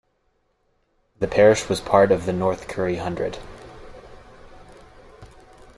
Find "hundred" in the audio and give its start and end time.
2.95-3.37